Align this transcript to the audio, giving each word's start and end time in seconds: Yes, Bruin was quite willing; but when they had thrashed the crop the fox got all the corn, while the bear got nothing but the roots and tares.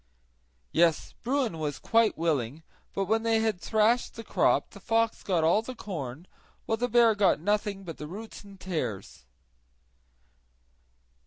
Yes, 0.71 1.13
Bruin 1.21 1.59
was 1.59 1.77
quite 1.77 2.17
willing; 2.17 2.63
but 2.91 3.05
when 3.05 3.21
they 3.21 3.39
had 3.39 3.61
thrashed 3.61 4.15
the 4.15 4.23
crop 4.23 4.71
the 4.71 4.79
fox 4.79 5.21
got 5.21 5.43
all 5.43 5.61
the 5.61 5.75
corn, 5.75 6.25
while 6.65 6.77
the 6.79 6.87
bear 6.89 7.13
got 7.13 7.39
nothing 7.39 7.83
but 7.83 7.97
the 7.97 8.07
roots 8.07 8.43
and 8.43 8.59
tares. 8.59 9.25